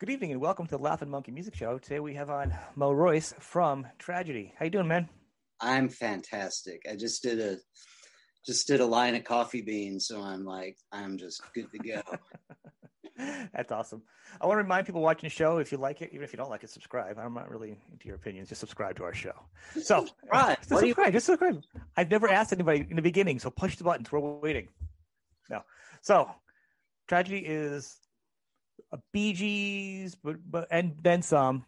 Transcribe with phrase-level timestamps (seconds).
[0.00, 1.76] Good evening and welcome to the Laughing Monkey Music Show.
[1.76, 4.54] Today we have on Mo Royce from Tragedy.
[4.56, 5.08] How you doing, man?
[5.60, 6.82] I'm fantastic.
[6.88, 7.56] I just did a
[8.46, 12.00] just did a line of coffee beans, so I'm like I'm just good to go.
[13.52, 14.02] That's awesome.
[14.40, 16.36] I want to remind people watching the show if you like it, even if you
[16.36, 17.18] don't like it, subscribe.
[17.18, 18.50] I'm not really into your opinions.
[18.50, 19.34] Just subscribe to our show.
[19.82, 20.56] So, right.
[20.68, 21.12] just subscribe.
[21.12, 21.60] Just subscribe.
[21.96, 24.12] I've never asked anybody in the beginning, so push the buttons.
[24.12, 24.68] We're waiting.
[25.50, 25.64] No.
[26.02, 26.30] So,
[27.08, 27.96] Tragedy is
[28.90, 31.66] Uh, Bee Gees, but, but and then some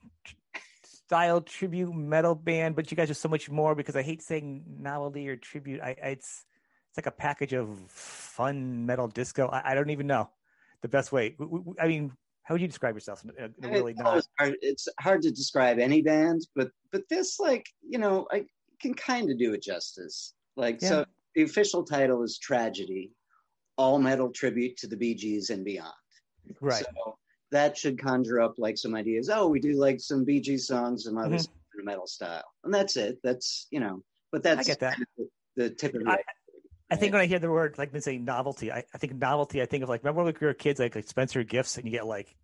[0.84, 2.77] style tribute metal band.
[2.77, 5.80] But you guys are so much more because I hate saying novelty or tribute.
[5.80, 6.45] I, I it's
[6.88, 9.48] it's like a package of fun metal disco.
[9.48, 10.30] I, I don't even know
[10.83, 11.37] the best way.
[11.80, 12.12] I mean,
[12.43, 13.23] how would you describe yourself?
[13.24, 14.24] In a, in a really not...
[14.38, 18.45] hard, it's hard to describe any band, but but this, like you know, I
[18.80, 20.34] can kind of do it justice.
[20.57, 20.88] Like yeah.
[20.88, 23.12] so, the official title is Tragedy,
[23.77, 25.95] all metal tribute to the Bee Gees and beyond.
[26.60, 26.84] Right.
[26.84, 27.18] So
[27.52, 29.30] that should conjure up like some ideas.
[29.30, 31.84] Oh, we do like some Bee Gee songs, some other mm-hmm.
[31.84, 33.18] metal style, and that's it.
[33.23, 34.98] That's you know, but that's I get that.
[35.16, 36.10] the, the tip of the.
[36.10, 36.18] I,
[36.90, 39.62] I think when I hear the word like been saying novelty, I, I think novelty.
[39.62, 41.93] I think of like remember when we were kids, like, like Spencer gifts, and you
[41.93, 42.34] get like,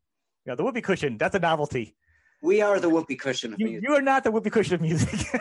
[0.45, 1.19] you know, the whoopee cushion.
[1.19, 1.97] That's a novelty.
[2.43, 3.89] We are the whoopee cushion of you, music.
[3.89, 5.11] You are not the whoopee cushion of music.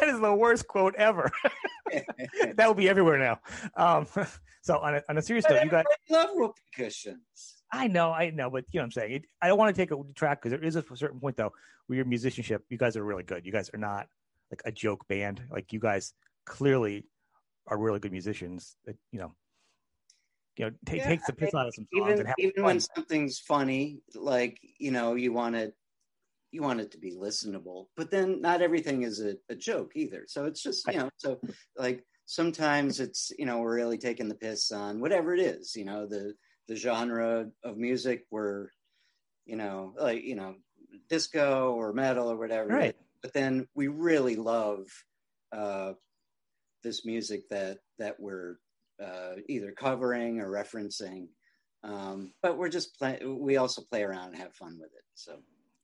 [0.00, 1.30] that is the worst quote ever.
[2.56, 3.40] that will be everywhere now.
[3.76, 4.06] Um,
[4.62, 7.62] so on a, on a serious note, you guys love whoopee cushions.
[7.72, 9.12] I know, I know, but you know what I'm saying.
[9.12, 11.52] It, I don't want to take a track because there is a certain point though
[11.86, 13.44] where your musicianship, you guys are really good.
[13.44, 14.06] You guys are not
[14.50, 15.42] like a joke band.
[15.50, 16.14] Like you guys
[16.46, 17.06] clearly
[17.66, 19.34] are really good musicians that you know
[20.56, 23.38] you know take, yeah, takes the piss out of some songs even, even when something's
[23.38, 25.74] funny like you know you want it
[26.50, 30.24] you want it to be listenable but then not everything is a, a joke either
[30.26, 31.38] so it's just you know so
[31.76, 35.84] like sometimes it's you know we're really taking the piss on whatever it is you
[35.84, 36.34] know the
[36.68, 38.72] the genre of music where
[39.46, 40.54] you know like you know
[41.08, 44.86] disco or metal or whatever right but then we really love
[45.52, 45.92] uh
[46.82, 48.56] this music that that we're
[49.02, 51.28] uh, either covering or referencing.
[51.84, 53.20] Um, but we're just play.
[53.24, 55.04] We also play around and have fun with it.
[55.14, 55.38] So.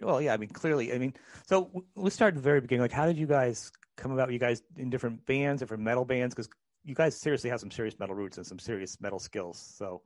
[0.05, 0.35] Well, yeah.
[0.35, 0.93] I mean, clearly.
[0.93, 1.15] I mean,
[1.47, 2.83] so let's start at the very beginning.
[2.83, 4.33] Like, how did you guys come about?
[4.33, 6.49] You guys in different bands, different metal bands, because
[6.85, 9.59] you guys seriously have some serious metal roots and some serious metal skills.
[9.59, 10.03] So.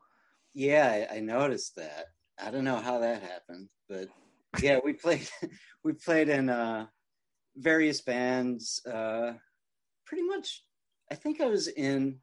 [0.54, 2.06] Yeah, I, I noticed that.
[2.42, 4.08] I don't know how that happened, but
[4.62, 5.28] yeah, we played.
[5.84, 6.86] we played in uh,
[7.56, 8.80] various bands.
[8.86, 9.32] Uh,
[10.06, 10.62] pretty much
[11.10, 12.18] I think I was in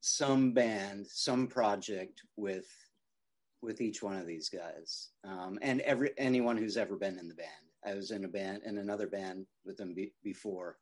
[0.00, 2.66] some band, some project with
[3.62, 7.34] with each one of these guys, um, and every anyone who's ever been in the
[7.34, 7.48] band.
[7.86, 10.76] I was in a band in another band with them be, before,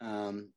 [0.00, 0.50] um,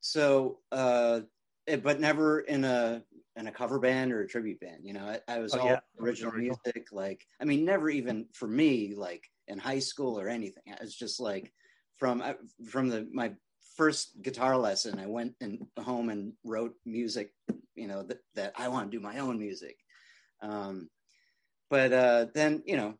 [0.00, 1.20] so uh,
[1.66, 3.02] it, but never in a
[3.36, 4.80] in a cover band or a tribute band.
[4.84, 5.80] You know, I, I was oh, all yeah.
[6.00, 6.88] original music.
[6.92, 10.62] Like, I mean, never even for me, like in high school or anything.
[10.68, 11.52] I was just like
[11.98, 12.22] from
[12.68, 13.32] from the my
[13.76, 17.32] first guitar lesson, I went and home and wrote music,
[17.74, 19.76] you know, that, that I want to do my own music.
[20.48, 20.88] Um,
[21.70, 22.94] but uh, then, you know,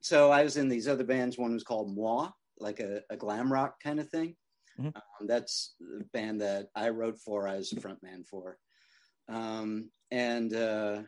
[0.00, 1.38] so I was in these other bands.
[1.38, 2.28] One was called Moi,
[2.58, 4.36] like a, a glam rock kind of thing.
[4.78, 4.88] Mm-hmm.
[4.96, 7.46] Um, that's the band that I wrote for.
[7.46, 8.56] I was the front man for.
[9.28, 11.02] Um, and uh,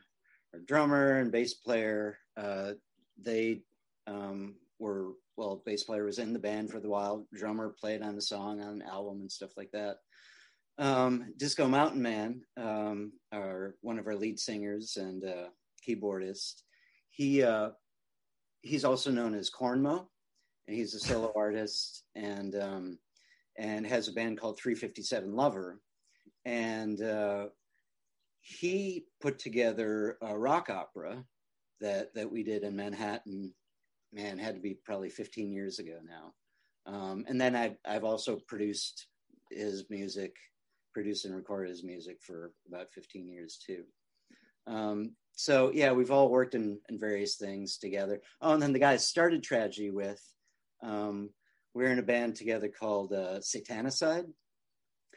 [0.66, 2.72] drummer and bass player, uh,
[3.20, 3.62] they
[4.06, 7.26] um, were well, bass player was in the band for the while.
[7.34, 9.96] Drummer played on the song on an album and stuff like that.
[10.82, 15.46] Um, Disco Mountain Man, um, our one of our lead singers and uh,
[15.88, 16.62] keyboardist,
[17.10, 17.68] he uh,
[18.62, 20.06] he's also known as Cornmo,
[20.66, 22.98] and he's a solo artist and um,
[23.56, 25.80] and has a band called 357 Lover,
[26.46, 27.46] and uh,
[28.40, 31.24] he put together a rock opera
[31.80, 33.54] that that we did in Manhattan.
[34.12, 36.34] Man, had to be probably 15 years ago now.
[36.84, 39.06] Um, and then I've, I've also produced
[39.50, 40.34] his music,
[40.92, 43.84] produced and recorded his music for about 15 years too.
[44.66, 48.20] Um, so yeah, we've all worked in, in, various things together.
[48.40, 50.22] Oh, and then the guys started Tragedy with,
[50.82, 51.30] um,
[51.74, 54.26] we're in a band together called uh, Satanicide.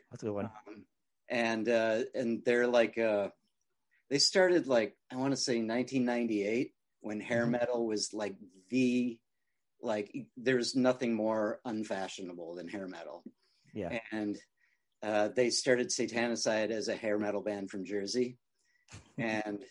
[0.09, 0.45] That's a good one.
[0.45, 0.85] Um,
[1.29, 3.29] and uh, and they're like uh,
[4.09, 7.51] they started like I want to say 1998 when hair mm-hmm.
[7.51, 8.35] metal was like
[8.69, 9.17] the
[9.81, 13.23] like there's nothing more unfashionable than hair metal.
[13.73, 13.99] Yeah.
[14.11, 14.37] And
[15.03, 18.37] uh, they started Satanicide as a hair metal band from Jersey.
[19.17, 19.63] And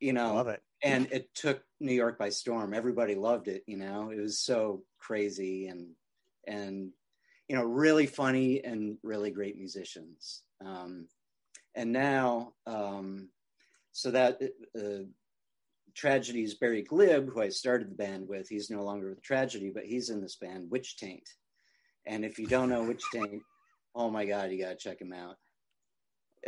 [0.00, 0.62] you know, love it.
[0.82, 2.72] And it took New York by storm.
[2.72, 4.10] Everybody loved it, you know.
[4.10, 5.88] It was so crazy and
[6.46, 6.90] and
[7.48, 10.44] you know, really funny and really great musicians.
[10.64, 11.08] Um,
[11.74, 13.28] and now um,
[13.92, 14.40] so that
[14.78, 15.04] uh,
[15.94, 19.84] Tragedy's Barry Glibb, who I started the band with, he's no longer with Tragedy, but
[19.84, 21.28] he's in this band, Witch Taint.
[22.06, 23.42] And if you don't know Witch Taint,
[23.94, 25.36] oh my God, you got to check him out.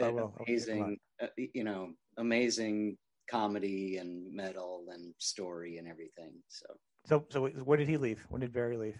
[0.01, 0.35] I will.
[0.39, 2.97] I'll check 'em amazing, uh, you know, amazing
[3.31, 6.33] comedy and metal and story and everything.
[6.49, 6.67] So,
[7.05, 8.25] So, so where did he leave?
[8.29, 8.97] When did Barry leave?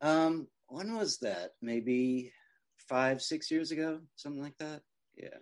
[0.00, 1.52] um, when was that?
[1.60, 2.32] Maybe
[2.76, 4.82] five, six years ago, something like that.
[5.16, 5.38] Yeah.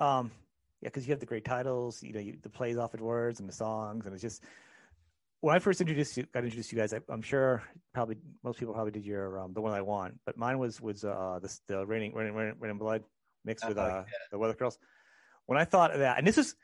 [0.00, 0.30] Um,
[0.80, 3.40] yeah, because you have the great titles, you know, you, the plays off of words
[3.40, 4.42] and the songs, and it's just
[5.44, 6.94] when I first introduced you, got introduced to you guys.
[6.94, 7.62] I, I'm sure
[7.92, 11.04] probably most people probably did your um, the one I want, but mine was was
[11.04, 13.04] uh the the raining raining raining, blood
[13.44, 14.78] mixed with uh the Weather Girls.
[15.44, 16.54] When I thought of that, and this is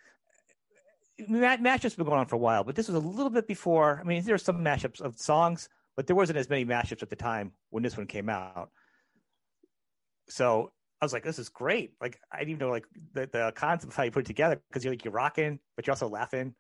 [1.21, 4.01] mashups have been going on for a while, but this was a little bit before.
[4.01, 7.11] I mean, there were some mashups of songs, but there wasn't as many mashups at
[7.11, 8.71] the time when this one came out.
[10.31, 10.73] So
[11.03, 11.93] I was like, this is great.
[12.01, 14.59] Like I didn't even know like the, the concept of how you put it together
[14.71, 16.55] because you're like you're rocking, but you're also laughing,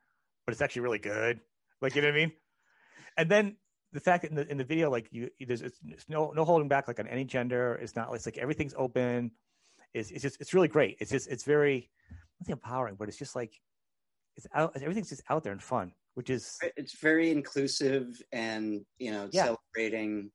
[0.44, 1.40] but it's actually really good.
[1.81, 2.32] Like you know what I mean?
[3.17, 3.56] And then
[3.93, 6.44] the fact that in the in the video, like you there's it's, it's no no
[6.44, 7.79] holding back like on any gender.
[7.82, 9.32] It's not it's like everything's open.
[9.94, 10.97] It's it's just it's really great.
[11.00, 11.91] It's just it's very
[12.41, 13.53] I think empowering, but it's just like
[14.37, 19.11] it's out everything's just out there and fun, which is It's very inclusive and, you
[19.11, 19.56] know, Yeah.
[19.75, 20.31] celebrating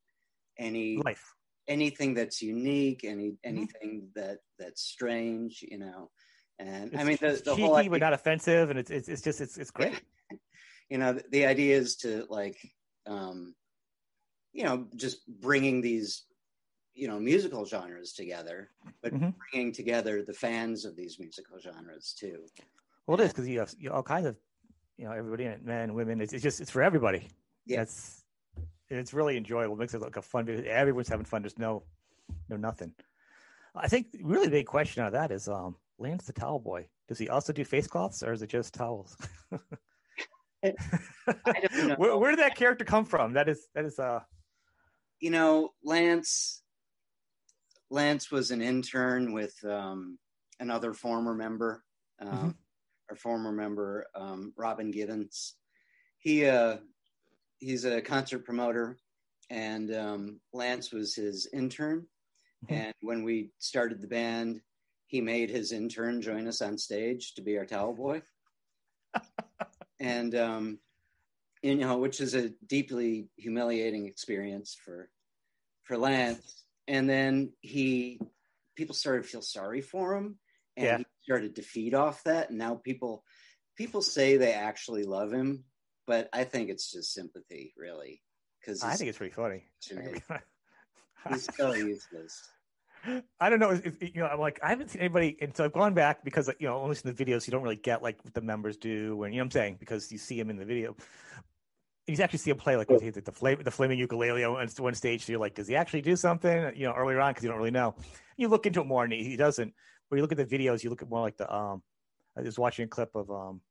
[0.57, 1.23] any life.
[1.67, 3.47] anything that's unique, any Mm-hmm.
[3.49, 6.11] anything that that's strange, you know.
[6.59, 8.91] And It's, I mean, the, it's the cheeky whole idea, but not offensive, and it's
[8.91, 9.99] it's, it's just it's it's great.
[10.89, 12.57] You know, the, idea is to like,
[13.07, 13.55] um,
[14.53, 16.25] you know, just bringing these,
[16.93, 18.69] you know, musical genres together,
[19.01, 19.33] but Mhm.
[19.37, 22.45] bringing together the fans of these musical genres too.
[23.07, 24.37] Well, it is because you have you all kinds of
[24.97, 26.21] you know everybody in it, men, women.
[26.21, 27.27] It's, it's just it's for everybody.
[27.65, 27.81] Yeah.
[27.81, 28.23] It's
[28.89, 29.75] it's really enjoyable.
[29.75, 30.47] It makes it like a fun.
[30.49, 31.41] Everyone's having fun.
[31.41, 31.83] There's no
[32.49, 32.93] no nothing.
[33.75, 36.87] I think really big question out of that is um Lance the towel boy.
[37.07, 39.17] Does he also do face cloths or is it just towels?
[40.65, 41.95] I don't know.
[41.97, 43.33] where, where did that character come from?
[43.33, 44.21] That is that is uh
[45.19, 46.61] you know, Lance
[47.89, 50.17] Lance was an intern with um,
[50.59, 51.83] another former member,
[52.19, 52.55] um, Mhm.
[53.09, 55.55] our former member um, Robin Gibbons.
[56.17, 56.77] He uh,
[57.59, 58.97] he's a concert promoter,
[59.49, 62.07] and um, Lance was his intern.
[62.65, 62.75] Mhm.
[62.75, 64.61] And when we started the band,
[65.07, 68.21] he made his intern join us on stage to be our towel boy.
[69.99, 70.79] and um,
[71.61, 75.09] you know, which is a deeply humiliating experience for
[75.83, 76.63] for Lance.
[76.87, 78.19] And then he
[78.75, 80.37] people started to feel sorry for him,
[80.77, 80.97] and Yeah.
[80.97, 82.49] he started to feed off that.
[82.49, 83.23] And now people
[83.75, 85.65] people say they actually love him,
[86.07, 88.21] but I think it's just sympathy, really,
[88.59, 89.65] because I think it's pretty funny.
[91.29, 92.41] he's so useless.
[93.39, 93.71] I don't know.
[93.71, 96.23] If, if- you know, I'm like, I haven't seen anybody, and so I've gone back
[96.23, 98.77] because, you know, only in the videos, you don't really get like what the members
[98.77, 100.95] do, and you know what I'm saying because you see him in the video.
[102.07, 104.93] You actually see him play like with the the, flame, the flaming ukulele on one
[104.93, 105.25] stage.
[105.25, 106.71] So you're like, does he actually do something?
[106.75, 107.95] You know, earlier on because you don't really know.
[108.37, 109.73] You look into it more, and he, he doesn't.
[110.09, 111.51] But you look at the videos, you look at more like the.
[111.53, 111.81] um
[112.37, 113.61] I was watching a clip of um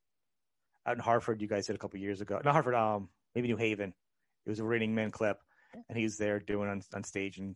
[0.87, 1.41] out in Hartford.
[1.41, 2.41] You guys did a couple years ago.
[2.45, 3.95] Not Hartford, um maybe New Haven.
[4.47, 5.39] It was a Raining Men clip,
[5.89, 7.55] and he's there doing on on stage and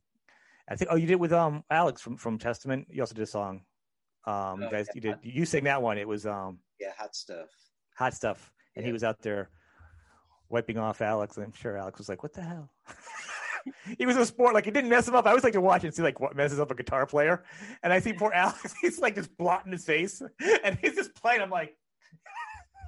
[0.70, 2.86] I think oh you did it with um Alex from from Testament.
[2.90, 3.62] You also did a song.
[4.26, 4.92] Um, you Oh, guys, yeah.
[4.94, 5.98] you did you sang that one.
[5.98, 7.48] It was um Yeah, hot stuff.
[7.96, 9.50] hot stuff, and he was out there
[10.48, 11.36] wiping off Alex.
[11.36, 12.70] And I'm sure Alex was like, "What the hell."
[13.98, 15.26] he was a sport like he didn't mess him up.
[15.26, 17.44] I always like to watch and see like what messes up a guitar player,
[17.82, 18.74] and I see poor Alex.
[18.82, 20.20] He's like just blotting his face,
[20.64, 21.40] and he's just playing.
[21.40, 21.74] I'm like,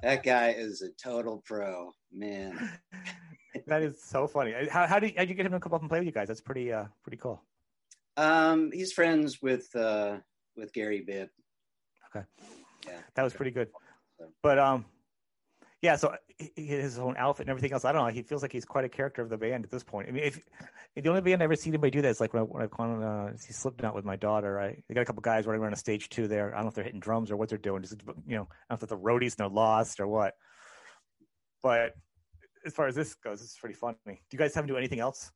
[0.03, 2.71] That guy is a total pro, man.
[3.67, 4.53] that is so funny.
[4.69, 6.11] How how did, how did you get him to come up and play with you
[6.13, 6.27] guys?
[6.27, 7.41] That's pretty uh pretty cool.
[8.17, 10.17] Um, he's friends with uh
[10.55, 11.29] with Gary Bibb.
[12.13, 12.25] Okay.
[12.87, 12.99] Yeah.
[13.15, 13.69] That was pretty good.
[14.43, 14.85] But um,
[15.81, 15.95] yeah.
[15.95, 16.15] So
[16.55, 17.85] his own outfit and everything else.
[17.85, 18.13] I don't know.
[18.13, 20.09] He feels like he's quite a character of the band at this point.
[20.09, 20.39] I mean, if
[20.95, 22.71] the only band I've ever seen anybody do that is like when, I, when I've
[22.71, 24.51] gone on uh, see Slipknot with my daughter.
[24.51, 24.83] Right?
[24.87, 26.27] They got a couple guys running around a stage too.
[26.27, 26.53] There.
[26.53, 27.81] I don't know if they're hitting drums or what they're doing.
[27.81, 30.33] Just you know, I don't know if they're roadies and they're lost or what.
[31.63, 31.93] But
[32.65, 33.95] as far as this goes, it's pretty funny.
[34.05, 35.31] Do you guys have him do anything else?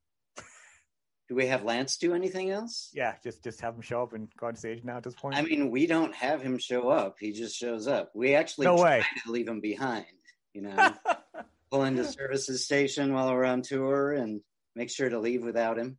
[1.28, 2.92] Do we have Lance do anything else?
[2.94, 5.36] Yeah, just just have him show up and go on stage now at this point.
[5.36, 7.18] I mean, we don't have him show up.
[7.20, 8.12] He just shows up.
[8.14, 9.04] We actually no way.
[9.26, 10.06] to leave him behind.
[10.54, 10.94] You know,
[11.72, 14.42] pull into services station while we're on tour and
[14.76, 15.98] make sure to leave without him.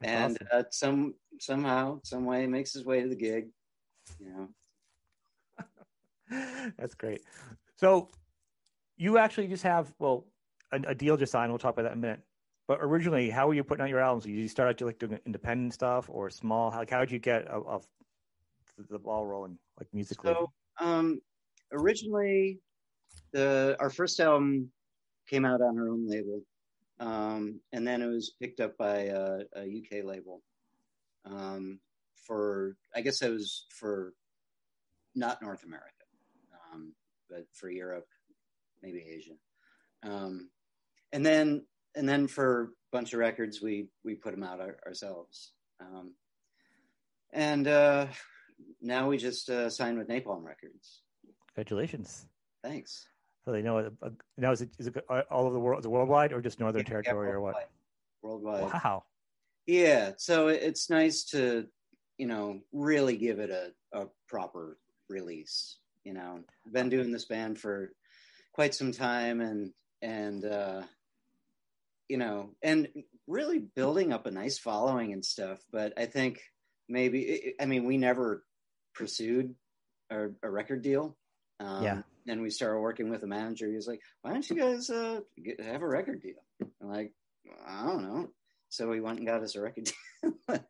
[0.00, 3.48] That's and uh, some somehow, some way, makes his way to the gig.
[4.18, 4.48] You know,
[6.78, 7.22] That's great.
[7.76, 8.10] So
[8.96, 10.26] you actually just have well
[10.72, 11.50] a, a deal just signed.
[11.50, 12.20] We'll talk about that in a minute.
[12.68, 14.24] But originally, how were you putting out your albums?
[14.24, 16.70] Did you start out like doing independent stuff or small?
[16.70, 17.86] How how did you get of, of
[18.90, 20.34] the ball rolling like musically?
[20.34, 21.18] So, um,
[21.72, 22.60] originally,
[23.32, 24.70] the our first album
[25.26, 26.42] came out on our own label,
[27.00, 30.42] um, and then it was picked up by a, a UK label.
[31.24, 31.80] Um,
[32.26, 34.12] for I guess it was for
[35.14, 36.04] not North America,
[36.70, 36.92] um,
[37.30, 38.06] but for Europe,
[38.82, 39.36] maybe Asia.
[40.02, 40.50] Um,
[41.14, 41.64] and then
[41.94, 45.52] and then for a bunch of records, we we put them out our, ourselves.
[45.80, 46.12] Um,
[47.32, 48.06] and uh,
[48.80, 51.02] now we just uh, signed with Napalm Records.
[51.54, 52.26] Congratulations!
[52.62, 53.06] Thanks.
[53.44, 53.78] So they know.
[53.78, 54.96] Uh, now is it is it
[55.30, 55.80] all over the world?
[55.80, 57.70] Is it worldwide or just Northern Yeah, Territory yeah, or what?
[58.22, 58.72] Worldwide.
[58.72, 59.04] Wow.
[59.66, 61.66] Yeah, so it's nice to,
[62.16, 64.78] you know, really give it a, a proper
[65.10, 65.76] release.
[66.04, 66.40] You know,
[66.72, 67.92] been doing this band for
[68.54, 70.82] quite some time, and and uh,
[72.08, 72.88] you know, and
[73.26, 75.58] really building up a nice following and stuff.
[75.70, 76.40] But I think
[76.88, 78.44] maybe, I mean, we never
[78.94, 79.54] pursued
[80.10, 81.16] a, a record deal.
[81.60, 82.02] Um, Yeah.
[82.26, 83.66] Then we started working with a manager.
[83.66, 87.14] He was like, "Why don't you guys uh, get, have a record deal?" I'm like,
[87.66, 88.28] "I don't know."
[88.68, 89.90] So we went and got us a record
[90.22, 90.34] deal.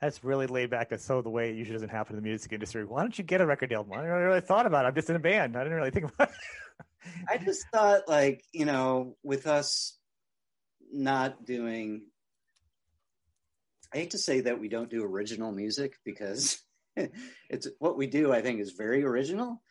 [0.00, 0.88] That's really laid back.
[0.88, 2.84] That's so the way it usually doesn't happen in the music industry.
[2.86, 3.86] Why don't you get a record deal?
[3.92, 4.88] I never really thought about it.
[4.88, 5.54] I'm just in a band.
[5.54, 6.82] I didn't really think about it.
[7.28, 9.98] I just thought, like, you know, with us
[10.92, 12.02] not doing,
[13.92, 16.60] I hate to say that we don't do original music because
[17.48, 19.62] it's what we do, I think, is very original.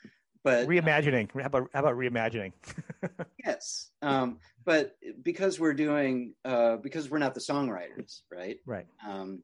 [0.44, 1.30] But reimagining.
[1.40, 2.54] How about how about reimagining?
[3.46, 8.58] yes, um, but because we're doing, uh, because we're not the songwriters, right?
[8.66, 8.88] right.
[9.08, 9.44] um,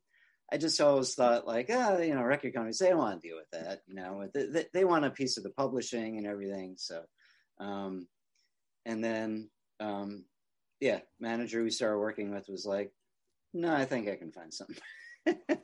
[0.52, 3.38] I just always thought like, ah, you know, record companies they don't want to deal
[3.38, 6.76] with that, you know, they, they, they want a piece of the publishing and everything.
[6.78, 7.04] So,
[7.60, 8.08] um,
[8.86, 10.24] and then, um,
[10.80, 12.92] yeah, manager we started working with was like,
[13.54, 14.78] no, I think I can find something.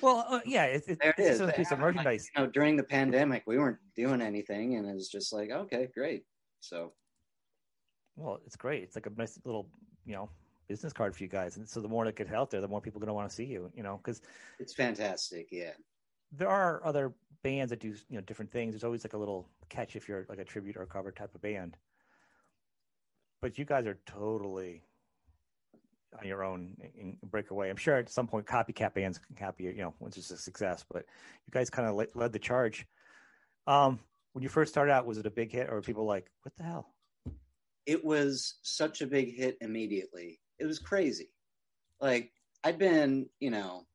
[0.00, 1.40] Well, uh, yeah, it's, it's, there it is.
[1.40, 2.30] a piece of Like, merchandise.
[2.34, 5.88] you know, during the pandemic, we weren't doing anything, and it was just like, okay,
[5.94, 6.24] great.
[6.60, 6.94] So,
[8.16, 8.82] Well, it's great.
[8.82, 9.68] It's like a nice little,
[10.06, 10.30] you know,
[10.68, 11.56] business card for you guys.
[11.58, 13.28] And so the more that gets out there, the more people are going to want
[13.28, 13.70] to see you.
[13.74, 14.22] You know, because
[14.58, 15.48] it's fantastic.
[15.50, 15.72] Yeah.
[16.32, 18.72] there are other bands that do you know different things.
[18.72, 21.34] There's always like a little catch if you're like a tribute or a cover type
[21.34, 21.76] of band.
[23.40, 24.82] But you guys are totally
[26.18, 27.70] on your own and break away.
[27.70, 30.84] I'm sure at some point copycat bands can copy you know once it's a success,
[30.90, 31.04] but
[31.46, 32.86] you guys kind of led, led the charge.
[33.66, 34.00] Um,
[34.32, 36.64] when you first started out, was it a big hit, or people like, "What the
[36.64, 36.94] hell"?
[37.88, 40.38] it was such a big hit immediately.
[40.58, 41.30] It was crazy.
[42.02, 42.30] Like
[42.62, 43.86] I'd been, you know,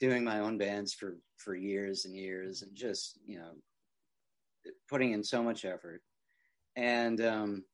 [0.00, 3.52] doing my own bands for for years and years, and just you know,
[4.88, 6.00] putting in so much effort.
[6.74, 7.64] And um,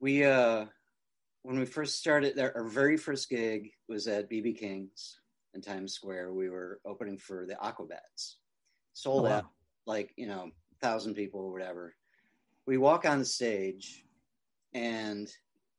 [0.00, 0.66] we, uh,
[1.42, 5.20] when we first started, our our very first gig was at BB King's
[5.54, 6.32] in Times Square.
[6.32, 8.34] We were opening for the Aquabats,
[8.92, 9.36] sold Oh, wow.
[9.38, 9.44] out
[9.86, 10.50] like you know,
[10.82, 11.94] thousand people or whatever.
[12.66, 14.04] We walk on the stage
[14.74, 15.28] and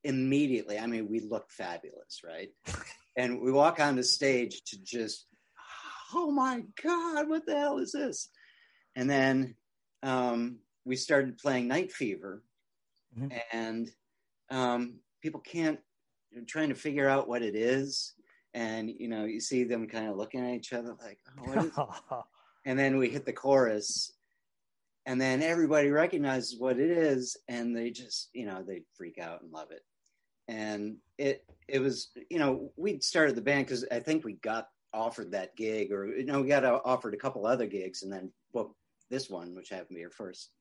[0.06, 2.50] immediately, I mean, we look fabulous, right?
[3.18, 5.26] and we walk on the stage to just,
[6.16, 8.30] oh my God, what the hell is this?
[8.96, 9.56] And then
[10.02, 12.42] um, we started playing Night Fever,
[13.18, 13.42] Mhm.
[13.52, 13.90] and
[14.50, 15.80] um, people can't,
[16.32, 18.14] they're trying to figure out what it is.
[18.54, 21.66] And, you know, you see them kind of looking at each other like, oh, what
[21.66, 21.72] is
[22.66, 24.12] and then we hit the chorus.
[25.06, 29.42] And then everybody recognizes what it is and they just you know they freak out
[29.42, 29.84] and love it.
[30.50, 34.68] And it it was you know we started the band because i think we got
[34.94, 38.32] offered that gig or you know we got offered a couple other gigs and then
[38.54, 38.76] booked
[39.10, 40.52] this one which happened to be our first.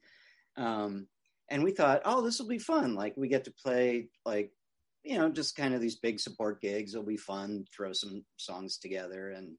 [0.57, 1.07] Um
[1.51, 4.51] and we thought oh this will be fun like we get to play like
[5.05, 8.79] you know just kind of these big support gigs it'll be fun throw some songs
[8.79, 9.57] together and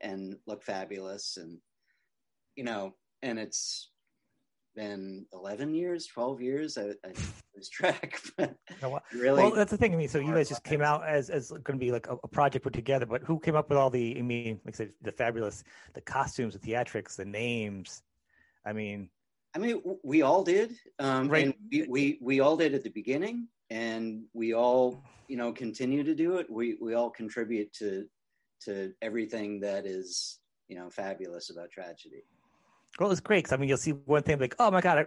[0.00, 1.58] and look fabulous and
[2.56, 3.90] you know and it's
[4.76, 7.12] been 11 years 12 years i, I
[7.54, 9.02] lose track but Oh, wow.
[9.14, 9.94] really Well, that's the thing.
[9.94, 12.16] I mean, so you guys just came out as as going to be like a,
[12.22, 14.16] a project put together, but who came up with all the?
[14.18, 15.64] I mean, like I said, the fabulous,
[15.94, 18.02] the costumes, the theatrics, the names.
[18.66, 19.10] I mean,
[19.54, 21.46] I mean, we all did, um, Right.
[21.46, 26.02] and we, we we all did at the beginning, and we all, you know, continue
[26.04, 26.50] to do it.
[26.50, 28.06] We we all contribute to
[28.62, 32.24] to everything that is, you know, fabulous about tragedy.
[32.98, 35.06] well, it's great because I mean, you'll see one thing like, oh my god,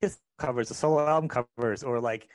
[0.00, 2.28] this covers the solo album covers, or like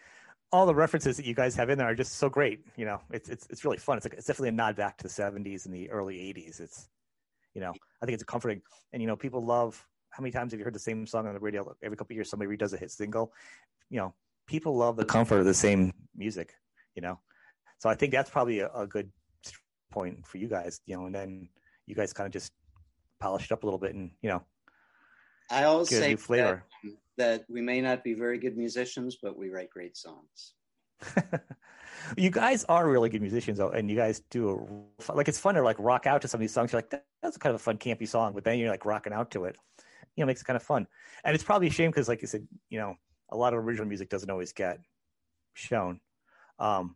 [0.51, 2.65] all the references that you guys have in there are just so great.
[2.75, 3.97] You know, it's it's it's really fun.
[3.97, 6.59] It's like it's definitely a nod back to the '70s and the early '80s.
[6.59, 6.89] It's
[7.55, 8.61] you know, I think it's comforting,
[8.91, 9.83] and you know, people love.
[10.13, 11.75] How many times have you heard the same song on the radio?
[11.81, 13.33] Every couple of years, somebody redoes a hit single.
[13.89, 14.13] You know,
[14.45, 16.53] people love the comfort of the same music.
[16.95, 17.19] You know,
[17.79, 19.11] so I think that's probably a, a good
[19.91, 20.81] point for you guys.
[20.85, 21.49] You know, and then
[21.87, 22.51] you guys kind of just
[23.19, 24.43] polish it up a little bit, and you know,
[25.49, 26.63] I always Get a say new flavor.
[26.83, 30.53] That, that we may not be very good musicians, but we write great songs.
[32.17, 35.55] you guys are really good musicians, though, and you guys do a, like it's fun
[35.55, 36.71] to like rock out to some of these songs.
[36.71, 39.13] You're like, that, that's kind of a fun campy song, but then you're like rocking
[39.13, 39.57] out to it.
[40.15, 40.87] You know, makes it kind of fun.
[41.23, 42.95] And it's probably a shame because, like you said, you know,
[43.29, 44.79] a lot of original music doesn't always get
[45.53, 45.99] shown.
[46.59, 46.95] Um,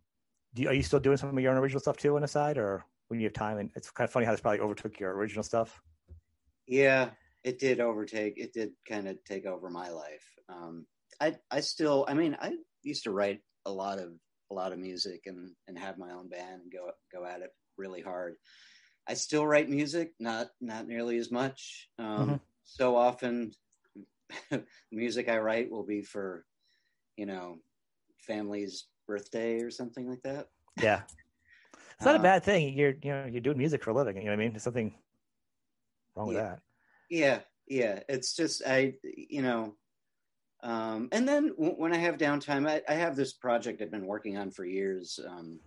[0.54, 2.28] do you, are you still doing some of your own original stuff too on the
[2.28, 3.58] side, or when you have time?
[3.58, 5.82] And it's kind of funny how this probably overtook your original stuff.
[6.68, 7.12] Yeah,
[7.44, 8.34] it did overtake.
[8.38, 10.26] It did kind of take over my life.
[10.50, 10.86] Um,
[11.20, 14.12] I I still, I mean, I used to write a lot of
[14.52, 17.50] a lot of music and and have my own band and go go at it
[17.78, 18.36] really hard.
[19.08, 21.90] I still write music, not not nearly as much.
[21.98, 22.36] Um, Mm-hmm.
[22.68, 23.54] So often,
[24.92, 26.46] music I write will be for,
[27.16, 27.58] you know,
[28.20, 30.48] family's birthday or something like that.
[30.82, 31.02] Yeah,
[31.96, 32.78] it's not a Uh, bad thing.
[32.78, 34.18] You're you know you're doing music for a living.
[34.18, 34.52] You know what I mean?
[34.52, 34.94] There's something
[36.16, 36.60] wrong with that.
[37.10, 38.02] Yeah, yeah.
[38.10, 39.76] It's just I, you know,
[40.62, 44.06] um, and then w- when I have downtime, I, I have this project I've been
[44.06, 45.60] working on for years um,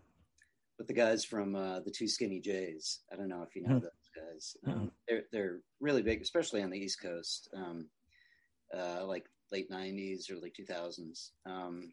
[0.79, 3.01] with the guys from uh, the 2 Skinnee J's.
[3.11, 4.57] I don't know if you know those guys.
[4.67, 7.89] Um, they're they're really big, especially on the East Coast, um,
[8.77, 11.31] uh, like late '90s, early 2000s.
[11.47, 11.93] Um,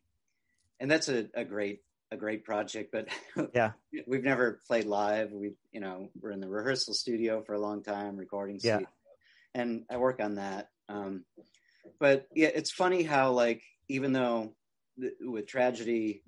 [0.80, 1.82] and that's a, a great
[2.12, 3.08] a great project, but
[3.54, 3.72] Yeah.
[4.06, 5.32] we've never played live.
[5.32, 8.80] We, you know, we're in the rehearsal studio for a long time, recording Yeah.
[9.54, 10.70] and I work on that.
[10.88, 11.26] Um,
[12.00, 14.54] but yeah, it's funny how like even though
[15.00, 16.24] th- with tragedy,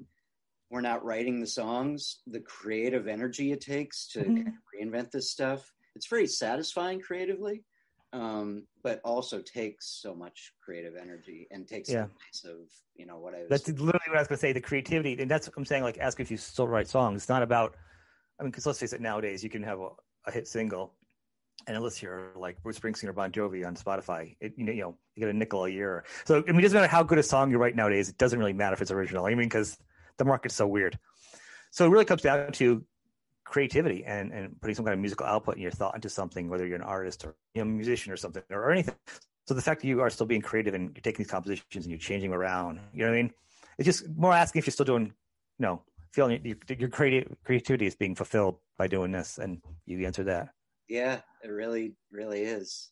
[0.69, 4.35] we're not writing the songs, the creative energy it takes to Mhm.
[4.35, 5.71] kind of reinvent this stuff.
[5.99, 7.65] It's very satisfying creatively,
[8.13, 12.03] um, but also takes so much creative energy and takes Yeah.
[12.03, 13.49] the place of you know what I was.
[13.49, 14.53] That's literally what I was going to say.
[14.53, 15.83] The creativity, and that's what I'm saying.
[15.83, 17.23] Like, ask if you still write songs.
[17.23, 17.75] It's not about.
[18.39, 19.89] I mean, because let's face it, nowadays you can have a,
[20.25, 20.93] a hit single,
[21.67, 24.81] and unless you're like Bruce Springsteen or Bon Jovi on Spotify, it, you know, you
[24.83, 26.05] know, you get a nickel a year.
[26.23, 28.07] So I mean, it doesn't matter how good a song you write nowadays.
[28.07, 29.25] It doesn't really matter if it's original.
[29.25, 29.77] I mean, because
[30.17, 30.97] the market's so weird.
[31.71, 32.85] So it really comes down to
[33.49, 36.65] creativity and, and putting some kind of musical output in your thought into something, whether
[36.65, 38.95] you're an artist or you know, a musician or something or anything.
[39.47, 41.87] So the fact that you are still being creative and you're taking these compositions and
[41.87, 43.33] you're changing them around, you know what I mean?
[43.79, 45.11] It's just more asking if you're still doing, you
[45.65, 45.81] know,
[46.11, 50.49] feeling your, your creative creativity is being fulfilled by doing this, and you answer that.
[50.87, 52.89] yeah, it really, really is.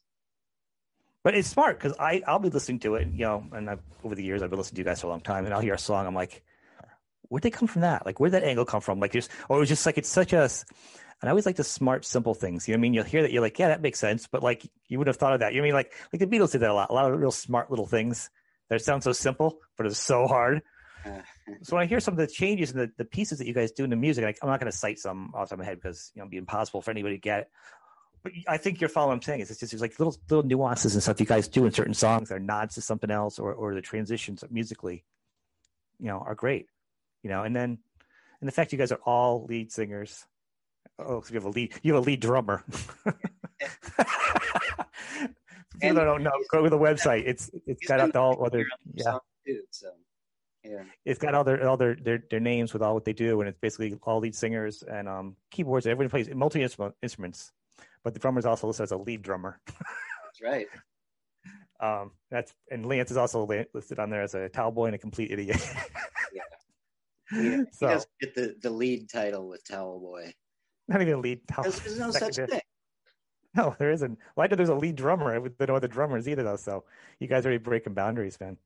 [1.23, 4.15] But it's smart because I I'll be listening to it, you know, and I've, over
[4.15, 5.73] the years I've been listening to you guys for a long time, and I'll hear
[5.73, 6.43] a song, I'm like,
[7.29, 8.05] where'd they come from that?
[8.05, 8.99] Like, where'd that angle come from?
[8.99, 11.63] Like, just or it was just like it's such a, and I always like the
[11.63, 12.67] smart, simple things.
[12.67, 12.93] You know what I mean?
[12.93, 15.33] You'll hear that you're like, yeah, that makes sense, but like you would have thought
[15.33, 15.53] of that.
[15.53, 15.91] You know what I mean?
[15.91, 18.29] Like like the Beatles did that a lot, a lot of real smart little things
[18.69, 20.61] that sound so simple, but it's so hard.
[21.61, 23.71] So when I hear some of the changes and the, the pieces that you guys
[23.71, 25.59] do in the music, like, I'm not going to cite some off the top of
[25.59, 27.51] my head because you know it'd be impossible for anybody to get it.
[28.23, 29.39] But I think you're following what I'm saying.
[29.39, 32.27] It's just there's like little little nuances and stuff you guys do in certain songs
[32.27, 35.05] that are nods to something else, or or the transitions musically,
[35.99, 36.67] you know, are great.
[37.27, 37.77] You know, and then
[38.39, 40.25] and the fact you guys are all lead singers.
[40.97, 41.73] Oh, so you have a lead.
[41.83, 42.63] You have a lead drummer.
[45.81, 47.23] People don't know, go to the website.
[47.25, 49.89] It's it's got up all the other leader on the yeah too, so
[50.63, 50.83] yeah.
[51.03, 53.49] it's got all their all their, their their names with all what they do, and
[53.49, 55.85] it's basically all lead singers and um keyboards.
[55.85, 57.51] Everyone plays multi instruments,
[58.05, 59.59] but the drummer is also listed as a lead drummer.
[59.67, 60.67] That's right.
[61.79, 64.97] Um, that's and Lance is also listed on there as a towel boy and a
[64.97, 65.61] complete idiot.
[67.31, 70.33] Yeah, so he doesn't get the, the lead title with Towel Boy.
[70.87, 71.63] not even a lead towel.
[71.63, 72.61] There's no such thing.
[73.55, 74.17] No, there isn't.
[74.35, 75.31] Well, I know there's a lead drummer.
[75.31, 76.57] I don't know what the drummers either, though.
[76.57, 76.83] So
[77.19, 78.57] you guys are already breaking boundaries, man.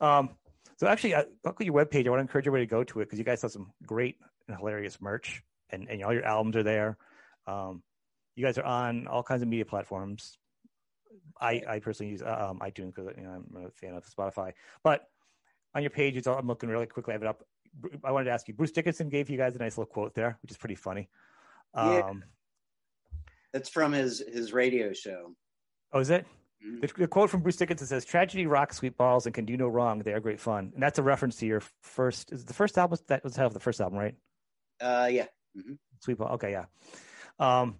[0.00, 0.30] Um,
[0.76, 2.06] so actually, I, look at your webpage.
[2.06, 4.16] I want to encourage everybody to go to it because you guys have some great
[4.48, 6.98] and hilarious merch, and, and all your albums are there.
[7.46, 7.82] Um,
[8.36, 10.36] you guys are on all kinds of media platforms.
[11.40, 14.52] I, I personally use um, iTunes because you know, I'm a fan of Spotify.
[14.82, 15.06] But
[15.74, 17.12] on your page, it's all, I'm looking really quickly.
[17.12, 17.44] I have it up.
[18.04, 18.54] I wanted to ask you.
[18.54, 21.08] Bruce Dickinson gave you guys a nice little quote there, which is pretty funny.
[21.74, 22.00] Yeah.
[22.00, 22.24] Um,
[23.52, 25.34] That's from his his radio show.
[25.92, 26.26] Oh, is it?
[26.64, 26.80] Mhm.
[26.80, 29.68] The, the quote from Bruce Dickinson says, "Tragedy rocks sweet balls and can do no
[29.68, 30.00] wrong.
[30.00, 32.32] They are great fun." And that's a reference to your first.
[32.32, 32.98] Is the first album?
[33.08, 34.14] That was the title of the first album, right?
[34.80, 35.26] Uh, yeah.
[35.56, 35.74] Mm-hmm.
[36.00, 36.32] Sweet ball.
[36.34, 36.64] Okay, yeah.
[37.38, 37.78] Um,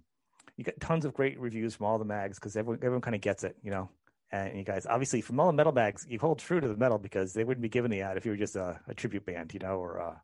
[0.57, 3.21] you get tons of great reviews from all the mags because everyone everyone kind of
[3.21, 3.89] gets it, you know.
[4.33, 6.99] And you guys, obviously, from all the metal bags, you hold true to the metal
[6.99, 9.53] because they wouldn't be giving the ad if you were just a, a tribute band,
[9.53, 10.18] you know, or uh,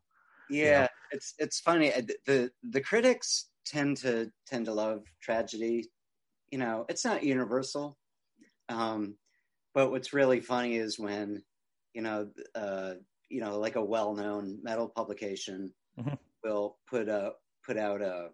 [0.47, 1.93] Yeah, it's it's funny.
[1.93, 5.91] Uh, The the critics tend to tend to love tragedy.
[6.51, 7.99] You know, it's not universal.
[8.69, 9.17] Um,
[9.73, 11.43] but what's really funny is when,
[11.93, 12.95] you know, uh,
[13.29, 16.19] you know, like a well-known metal publication Mhm.
[16.43, 17.33] will put a
[17.65, 18.31] put out a,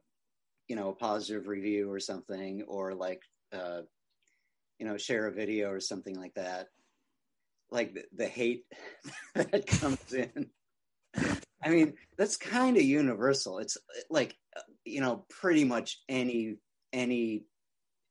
[0.68, 3.22] you know, a positive review or something, or like,
[3.54, 3.84] uh,
[4.80, 6.68] you know share a video or something like that
[7.72, 8.64] like the, the hate
[9.36, 10.50] that comes in.
[11.64, 13.60] I mean that's kind of universal.
[13.60, 13.78] It's
[14.10, 14.36] like
[14.84, 16.58] you know pretty much any
[16.94, 17.44] any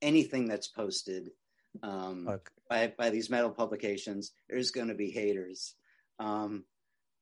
[0.03, 1.31] anything that's posted
[1.83, 2.43] um, Okay.
[2.69, 5.75] by by these metal publications there's going to be haters.
[6.19, 6.65] Um,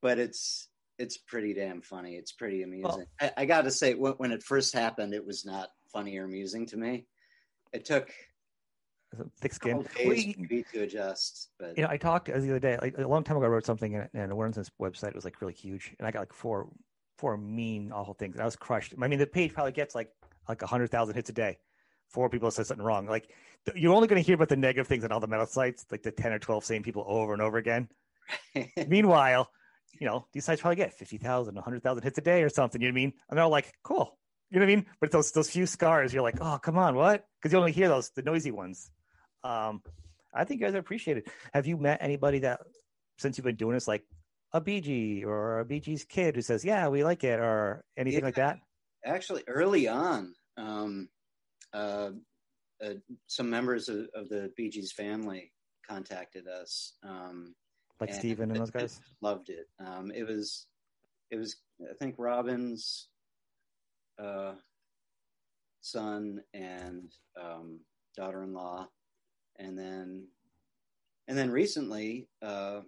[0.01, 2.15] but it's it's pretty damn funny.
[2.17, 2.85] It's pretty amusing.
[2.85, 6.25] Well- I, I gotta say when, when it first happened it was not funny or
[6.25, 7.07] amusing to me.
[7.73, 8.11] It took
[9.41, 9.79] Thick skin.
[9.79, 13.07] Well, days you- to adjust but you know, I talked the other day, like a
[13.07, 16.07] long time ago, I wrote something and, and Warren's website was like really huge, and
[16.07, 16.69] I got like four,
[17.19, 18.95] four mean, awful things, and I was crushed.
[19.01, 20.11] I mean, the page probably gets like
[20.49, 21.59] like a hundred thousand hits a day.
[22.09, 23.07] Four people said something wrong.
[23.07, 23.31] Like
[23.75, 26.03] you're only going to hear about the negative things on all the metal sites, like
[26.03, 27.89] the ten or twelve same people over and over again.
[28.89, 29.51] Meanwhile,
[30.01, 32.81] you know, these sites probably get 50,000, 100,000 hits a day or something.
[32.81, 33.13] You know what I mean?
[33.29, 34.19] And they're all like, cool.
[34.51, 34.87] You know what I mean?
[35.01, 37.25] But those those few scars, you're like, oh, come on, what?
[37.39, 38.91] Because you only hear those the noisy ones.
[39.45, 39.83] Um,
[40.35, 41.29] I think you guys appreciate it.
[41.53, 42.61] Have you met anybody that
[43.19, 44.05] since you've been doing this, like
[44.53, 47.85] a Bee Gee or a Bee Gee's kid who says, yeah, we like it, or
[47.97, 48.27] anything Yeah.
[48.27, 48.59] like that?
[49.05, 51.09] actually early on um,
[51.73, 52.11] uh,
[52.81, 52.95] uh,
[53.27, 55.53] some members of, of the Bee Gee's family
[55.89, 57.53] contacted us um,
[58.01, 59.01] Like and Steven and those guys?
[59.21, 60.69] loved it um, it was
[61.33, 61.57] it was
[61.91, 63.09] i think robin's
[64.21, 64.53] uh,
[65.81, 67.11] son and
[67.43, 67.81] um,
[68.17, 68.87] daughter-in-law
[69.59, 70.27] and then
[71.29, 72.81] and then recently uh,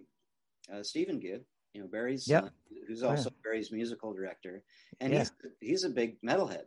[0.73, 1.41] uh, stephen gibb
[1.73, 2.43] you know barry's Yep.
[2.43, 2.51] son,
[2.87, 3.11] who's Oh, yeah.
[3.11, 4.63] also barry's musical director
[4.99, 5.19] and Yeah.
[5.19, 6.65] he's he's a big metalhead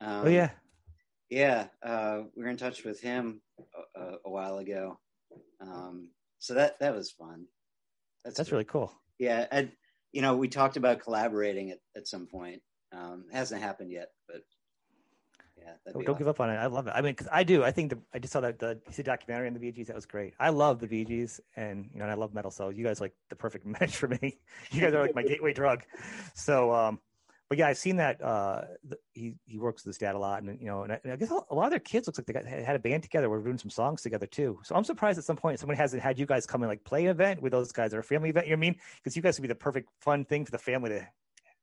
[0.00, 0.50] um, oh, yeah.
[1.30, 3.40] yeah uh, we were in touch with him
[3.96, 4.98] a, a, a while ago
[5.60, 7.46] um, so that that was fun
[8.24, 8.92] That's that's really cool.
[9.18, 9.70] yeah and
[10.12, 12.60] you know we talked about collaborating at, at some point
[12.92, 14.42] um hasn't happened yet but
[15.64, 16.54] yeah Don't, give up on it.
[16.54, 16.92] I love it.
[16.94, 17.64] I mean, 'cause I do.
[17.64, 19.88] I think the, I just saw that the, documentary on the Bee Gees.
[19.88, 20.34] That was great.
[20.38, 22.50] I love the Bee Gees, and you know, and I love metal.
[22.50, 24.38] So you guys are like the perfect match for me.
[24.70, 25.84] You guys are like my gateway drug.
[26.34, 27.00] So, um,
[27.48, 28.22] but yeah, I've seen that.
[28.22, 31.00] Uh, the, he he works with his dad a lot, and you know, and I,
[31.04, 33.02] and I guess a lot of their kids looks like they got, had a band
[33.02, 33.28] together.
[33.30, 34.60] We're doing some songs together too.
[34.64, 37.04] So I'm surprised at some point someone hasn't had you guys come and like play
[37.04, 38.46] an event with those guys or a family event.
[38.46, 38.76] You know what I mean?
[38.96, 41.06] Because you guys would be the perfect fun thing for the family to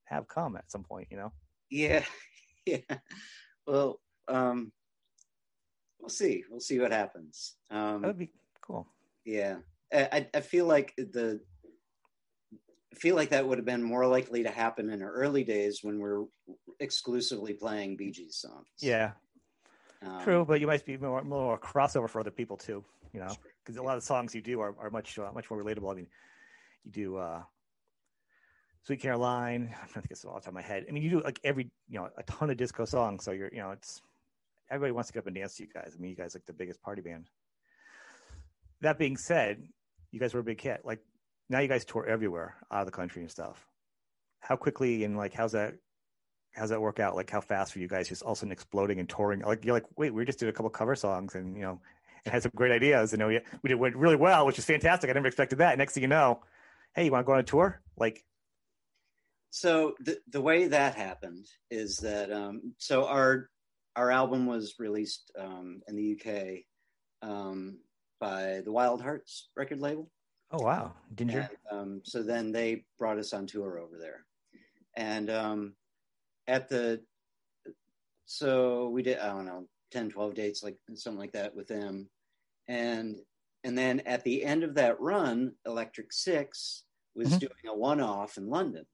[0.05, 1.07] have come at some point.
[1.09, 1.31] You know?
[1.69, 2.03] yeah
[2.65, 2.77] yeah
[3.67, 4.71] well um
[5.99, 8.87] we'll see we'll see what happens um That would be cool.
[9.25, 9.57] yeah
[9.93, 11.41] I, I- feel like the
[12.93, 15.79] I feel like that would have been more likely to happen in our early days
[15.81, 16.25] when we're
[16.79, 18.67] exclusively playing Bee Gees songs.
[18.79, 19.11] Yeah.
[20.05, 22.83] Um, True, but you might be more, more crossover for other people too.
[23.13, 25.49] You know, because a lot of the songs you do are, are much uh, much
[25.49, 25.91] more relatable.
[25.91, 26.07] I mean,
[26.83, 27.43] you do uh,
[28.83, 30.85] "Sweet Caroline." I'm trying to think of all the top of my head.
[30.87, 33.23] I mean, you do like every you know a ton of disco songs.
[33.23, 34.01] So you're you know it's
[34.69, 35.93] everybody wants to get up and dance to you guys.
[35.97, 37.29] I mean, you guys like the biggest party band.
[38.81, 39.67] That being said,
[40.11, 40.81] you guys were a big hit.
[40.83, 40.99] Like
[41.49, 43.67] now, you guys tour everywhere out of the country and stuff.
[44.39, 45.75] How quickly and like how's that?
[46.53, 47.15] How's that work out?
[47.15, 49.41] Like how fast for you guys just all of a sudden exploding and touring?
[49.41, 51.79] Like you're like, wait, we just did a couple cover songs and you know,
[52.25, 53.13] and had some great ideas.
[53.13, 55.09] And we, we did really well, which is fantastic.
[55.09, 55.77] I never expected that.
[55.77, 56.41] Next thing you know,
[56.95, 57.81] hey, you want to go on a tour?
[57.97, 58.23] Like,
[59.51, 63.49] so the the way that happened is that um, so our
[63.95, 66.63] our album was released um, in the UK
[67.29, 67.77] um,
[68.19, 70.09] by the Wildhearts record label.
[70.51, 71.49] oh wow, Ginger.
[71.69, 74.25] And, um, so then they brought us on tour over there,
[74.95, 75.75] and um,
[76.47, 77.01] at the
[78.25, 82.09] so we did I don't know 10, 12 dates like something like that with them,
[82.67, 83.17] and
[83.63, 86.83] and then at the end of that run, Electric Six
[87.13, 87.39] was Mhm.
[87.39, 88.85] doing a one off in London,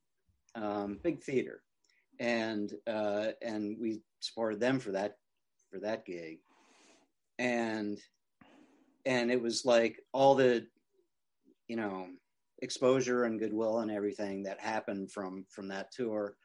[0.58, 1.62] um, big theater,
[2.20, 5.17] and uh, and we supported them for that
[5.72, 6.39] for that gig,
[7.39, 8.00] and
[9.06, 10.65] and it was like all the
[11.67, 12.08] you know
[12.62, 16.36] exposure and goodwill and everything that happened from from that tour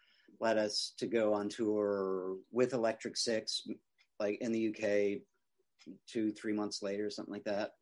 [0.40, 3.66] led us to go on tour with electric six
[4.20, 5.20] like in the uk
[6.06, 7.72] two three months later something like that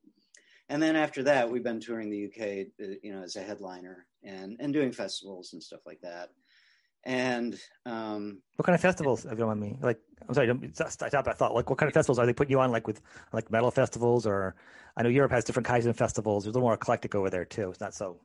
[0.70, 4.08] and then after that we've been touring the uk uh, you know as a headliner
[4.24, 6.30] and and doing festivals and stuff like that
[7.04, 9.78] and um What kind of festivals have you on me?
[9.80, 11.14] Like, I'm sorry, don't- I stopped.
[11.28, 12.70] I thought, like, what kind of festivals are they putting you on?
[12.70, 13.00] Like with
[13.32, 14.54] like metal festivals, or
[14.96, 16.44] I know Europe has different kinds of festivals.
[16.44, 17.70] There's a little more eclectic over there too.
[17.70, 18.20] It's not so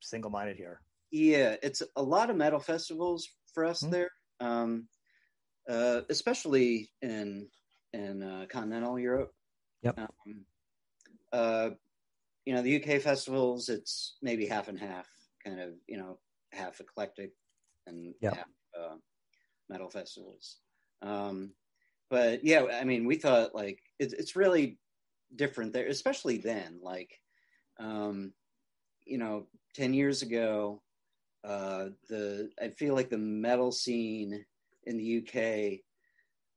[0.00, 0.82] single minded here.
[1.10, 3.90] Yeah, it's a lot of metal festivals for us Mhm.
[3.90, 4.88] there, um,
[5.68, 7.50] uh, especially in
[7.92, 9.32] in uh, continental Europe.
[9.82, 9.98] Yep.
[9.98, 10.46] Um,
[11.32, 11.70] uh,
[12.48, 15.06] you know, the UK festivals, it's maybe half and half,
[15.44, 16.18] kind of, you know,
[16.50, 17.32] half eclectic
[17.86, 18.36] and yeah.
[18.36, 18.94] half uh,
[19.68, 20.56] metal festivals.
[21.02, 21.50] Um,
[22.08, 24.78] but yeah, I mean, we thought like it's it's really
[25.36, 26.80] different there, especially then.
[26.82, 27.20] Like,
[27.78, 28.32] um,
[29.04, 30.80] you know, ten years ago,
[31.44, 34.42] uh, the I feel like the metal scene
[34.84, 35.80] in the UK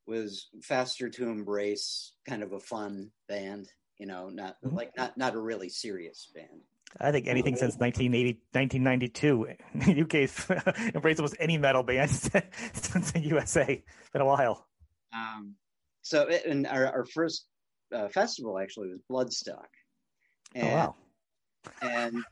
[0.06, 3.68] was faster to embrace kind of a fun band.
[3.98, 4.74] You know, not Mhm.
[4.74, 6.62] like not not a really serious band.
[7.00, 10.46] I think anything since 1980, 1992, UK's
[10.94, 12.10] embraced almost any metal band
[12.74, 13.82] since the USA.
[14.00, 14.66] It's been a while.
[15.14, 15.54] Um,
[16.02, 17.46] so, it, and our, our first
[17.92, 19.68] uh, festival actually was Bloodstock.
[20.54, 20.94] And, oh wow!
[21.80, 22.24] and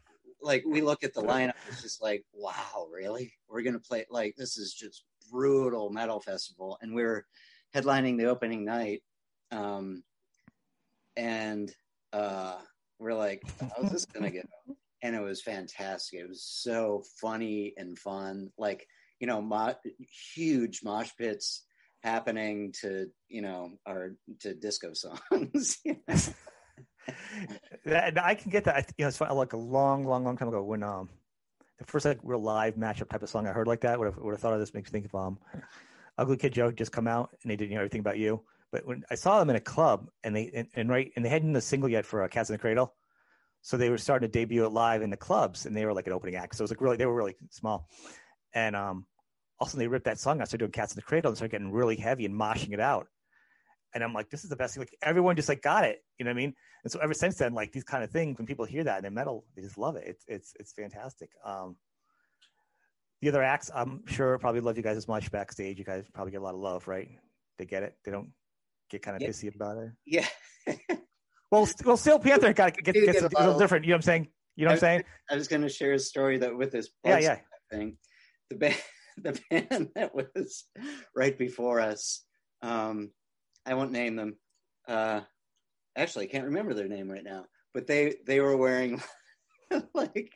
[0.43, 3.33] like we look at the lineup, it's just like, wow, really?
[3.49, 7.25] We're gonna play like this is just brutal metal festival, and we are
[7.75, 9.03] headlining the opening night,
[9.53, 10.03] um,
[11.17, 11.73] and
[12.13, 12.59] uh,
[12.99, 14.43] we're like, how's this gonna go?
[15.03, 16.21] And it was fantastic.
[16.21, 18.51] It was so funny and fun.
[18.59, 18.87] Like
[19.19, 19.75] you know, mo-
[20.35, 21.65] huge mosh pits
[22.03, 25.79] happening to you know our to disco songs.
[27.85, 28.93] That, I can get that.
[28.99, 31.09] You know, it's fun, like a long, long, long time ago when um
[31.79, 34.19] the first like real live matchup type of song I heard like that would have
[34.19, 35.39] would have thought of this makes me think of um
[36.19, 38.43] Ugly Kid Joe just come out and they did you know everything about you.
[38.73, 41.29] But when I saw them in a club and they and, and right and they
[41.29, 42.95] hadn't a single yet for uh, Cats in the Cradle,
[43.63, 46.07] so they were starting to debut it live in the clubs and they were like
[46.07, 46.55] an opening act.
[46.57, 47.89] So it was like really they were really small,
[48.55, 49.07] and um
[49.59, 51.73] also they ripped that song out, started doing Cats in the Cradle and started getting
[51.73, 53.07] really heavy and moshing it out.
[53.93, 54.83] And I'm like, this is the best thing.
[54.83, 56.55] Like everyone just like got it, you know what I mean?
[56.85, 59.13] And so ever since then, like these kind of things, when people hear that in
[59.13, 60.05] metal, they just love it.
[60.07, 61.31] It's it's it's fantastic.
[61.45, 61.77] Um,
[63.21, 65.79] the other acts, I'm sure, probably love you guys as much backstage.
[65.79, 67.09] You guys probably get a lot of love, right?
[67.59, 67.95] They get it.
[68.05, 68.31] They don't
[68.91, 69.29] get kind of Yeah.
[69.29, 69.91] pissy about it.
[70.07, 70.27] yeah.
[71.53, 73.85] Well, well, Steel Panther got get, gets get a, a a little different.
[73.85, 74.29] You know what I'm saying?
[74.55, 75.05] You know what I'm saying?
[75.29, 77.39] I was going to share a story that with this Yeah, yeah.
[77.73, 77.99] thing,
[78.51, 78.77] the band,
[79.17, 80.65] the band that was
[81.13, 82.23] right before us,
[82.63, 83.11] um,
[83.67, 84.37] I won't name them.
[84.87, 85.23] Uh,
[85.97, 89.03] actually, I can't remember their name right now, but they they were wearing
[89.93, 90.31] like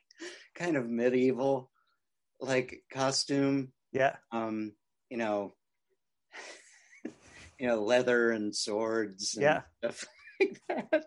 [0.57, 1.71] kind of medieval
[2.40, 4.17] like costume, Yeah.
[4.33, 4.73] um,
[5.11, 5.55] you know,
[7.59, 9.62] you know, leather and swords, and Yeah.
[9.79, 10.05] stuff
[10.40, 11.05] like that,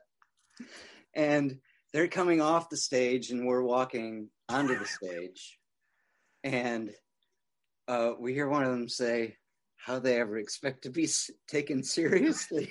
[1.13, 1.59] and
[1.93, 5.57] they're coming off the stage and we're walking onto the stage
[6.43, 6.91] and
[7.87, 9.35] uh, we hear one of them say
[9.77, 11.07] how they ever expect to be
[11.47, 12.69] taken seriously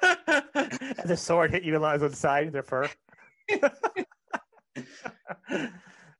[0.00, 2.88] the sword hit you on the side of their fur.
[3.60, 3.70] oh,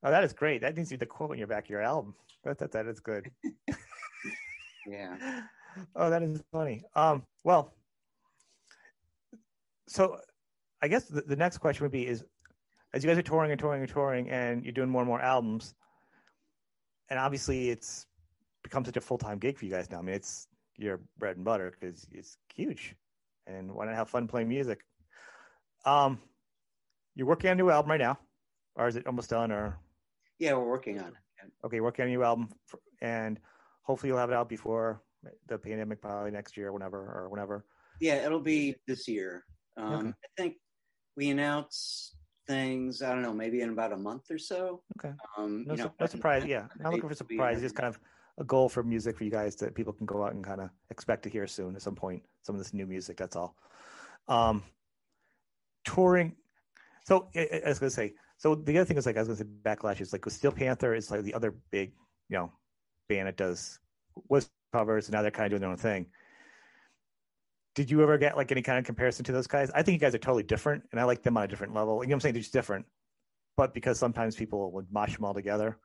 [0.03, 0.61] that is great.
[0.63, 2.15] That needs to be the quote on your back of your album.
[2.45, 3.31] That that, that is good.
[4.87, 5.43] Yeah
[5.95, 6.83] Oh, that is funny.
[6.95, 7.75] Um, well,
[9.89, 10.19] so
[10.83, 12.25] I guess the, the next question would be: Is
[12.95, 15.21] as you guys are touring and touring and touring, and you're doing more and more
[15.21, 15.75] albums,
[17.11, 18.07] and obviously it's
[18.63, 19.99] become such a full time gig for you guys now.
[19.99, 22.95] I mean, it's your bread and butter because it's huge,
[23.47, 24.81] and why not have fun playing music?
[25.85, 26.19] Um,
[27.15, 28.19] you're working on a new album right now,
[28.77, 29.53] or is it almost done?
[29.53, 29.79] Or
[30.39, 31.15] yeah we're working on it
[31.65, 33.39] okay, working on a new album, for, and
[33.87, 35.03] hopefully you'll have it out before
[35.49, 37.65] the pandemic, probably next year, whenever or whenever.
[38.01, 39.45] yeah it'll be this year
[39.79, 40.09] um, Okay.
[40.27, 40.53] i think
[41.17, 45.13] we announce things i don't know maybe in about a month or so Okay.
[45.37, 46.45] um, No, you know, no surprise.
[46.45, 47.61] Yeah, not looking for surprise.
[47.61, 47.99] Just kind of
[48.39, 50.69] a goal for music for you guys that people can go out and kind of
[50.95, 52.23] expect to hear soon at some point.
[52.47, 53.17] Some of this new music.
[53.17, 53.57] That's all.
[54.29, 54.63] Um,
[55.85, 56.37] touring.
[57.05, 58.15] So I, I- I was gonna say.
[58.39, 60.53] So the other thing is like I was gonna say backlash is like with Steel
[60.53, 61.93] Panther is like the other big
[62.29, 62.53] you know
[63.09, 63.79] band that does
[64.29, 66.07] was covers and now they're kind of doing their own thing.
[67.75, 69.71] Did you ever get like any kind of comparison to those guys?
[69.75, 71.97] I think you guys are totally different, and I like them on a different level.
[72.03, 72.33] You know what I'm saying?
[72.35, 72.87] They're just different,
[73.57, 75.79] but because sometimes people would mosh them all together.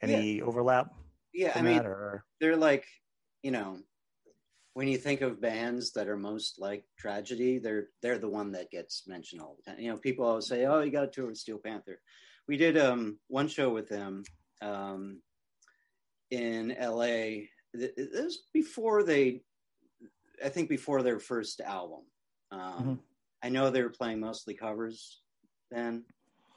[0.00, 0.92] Any overlap?
[1.32, 2.86] yeah i mean or they're like
[3.42, 3.78] you know
[4.74, 8.70] when you think of bands that are most like tragedy they're they're the one that
[8.70, 11.26] gets mentioned all the time you know people always say oh you got to tour
[11.26, 11.98] with steel panther
[12.48, 14.22] we did um one show with them
[14.60, 15.20] um
[16.32, 17.02] in la
[17.74, 19.42] it was before they
[20.44, 22.02] i think before their first album
[22.50, 22.98] um Mhm.
[23.42, 25.20] i know they were playing mostly covers
[25.70, 26.04] then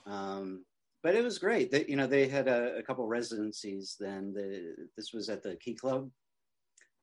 [0.05, 0.65] um
[1.03, 1.69] but it was great.
[1.69, 3.95] They, you know, they had a, a couple residencies.
[3.99, 6.09] Then the, this was at the Key Club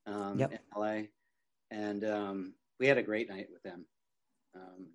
[0.05, 0.51] um, Yep.
[0.51, 0.97] in LA,
[1.71, 3.85] and um, we had a great night with them.
[4.57, 4.87] Um,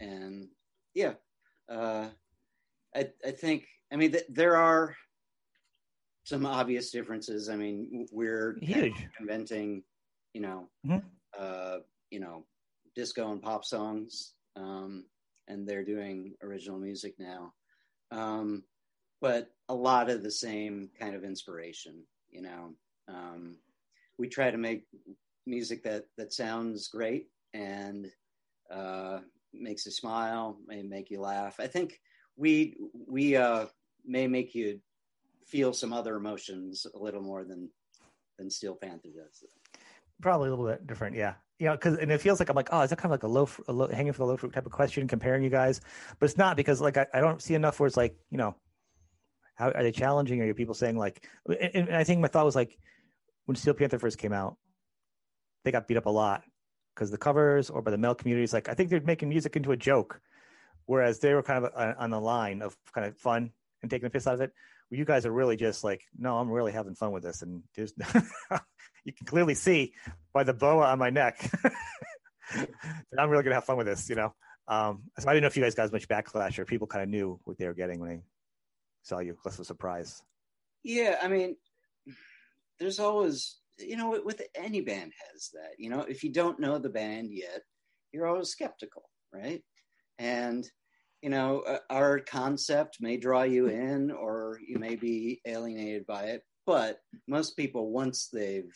[0.00, 0.48] and
[0.94, 1.12] yeah,
[1.68, 2.08] uh,
[2.96, 3.66] I, I think.
[3.92, 4.96] I mean, th- there are
[6.24, 7.48] some obvious differences.
[7.48, 9.08] I mean, we're huge?
[9.20, 9.84] inventing,
[10.32, 11.18] you know, Mhm.
[11.38, 11.78] uh,
[12.10, 12.46] you know,
[12.94, 15.06] disco and pop songs, um,
[15.48, 17.52] and they're doing original music now.
[18.10, 18.64] Um,
[19.20, 22.74] but a lot of the same kind of inspiration, you know.
[23.08, 23.60] Um,
[24.18, 24.86] we try to make
[25.46, 28.10] music that that sounds great and
[28.70, 29.20] uh,
[29.52, 31.60] makes you smile, may make you laugh.
[31.60, 32.00] I think
[32.36, 33.66] we we uh,
[34.04, 34.80] may make you
[35.46, 37.70] feel some other emotions a little more than
[38.38, 39.44] than Steel Panther does.
[40.20, 41.34] Probably a little bit different, yeah.
[41.58, 43.22] You know, because and it feels like I'm like, oh, is that kind of like
[43.22, 45.80] a low, a low hanging for the low fruit type of question comparing you guys?
[46.18, 48.56] But it's not because like I, I don't see enough where it's like, you know,
[49.54, 50.40] how are they challenging?
[50.40, 52.76] Are people saying like, and, and I think my thought was like,
[53.46, 54.56] when Steel Panther first came out,
[55.64, 56.42] they got beat up a lot
[56.94, 59.72] because the covers or by the male communities, like I think they're making music into
[59.72, 60.20] a joke,
[60.86, 63.50] whereas they were kind of uh, on the line of kind of fun
[63.82, 64.52] and taking the piss out of it.
[64.90, 69.12] You guys are really just like, no, I'm really having fun with this, and you
[69.12, 69.92] can clearly see
[70.32, 71.50] by the boa on my neck
[72.54, 72.68] that
[73.18, 74.34] I'm really gonna have fun with this, you know.
[74.68, 77.02] Um, so I didn't know if you guys got as much backlash or people kind
[77.02, 78.22] of knew what they were getting when they
[79.02, 79.36] saw you.
[79.44, 80.22] Less of a surprise.
[80.82, 81.56] Yeah, I mean,
[82.78, 85.72] there's always you know with any band has that.
[85.78, 87.62] You know, if you don't know the band yet,
[88.12, 89.62] you're always skeptical, right?
[90.18, 90.68] And
[91.22, 96.24] you know, uh, our concept may draw you in, or you may be alienated by
[96.24, 96.44] it.
[96.66, 98.74] But most people, once they've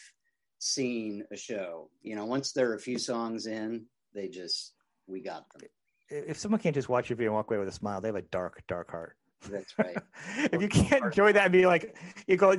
[0.58, 1.90] seen a show.
[2.02, 4.74] You know, once they're a few songs in, they just
[5.06, 5.68] we got them.
[6.10, 8.16] If someone can't just watch your video and walk away with a smile, they have
[8.16, 9.16] a dark, dark heart.
[9.50, 9.96] That's right.
[10.52, 12.56] if you can't enjoy that and be like, you go,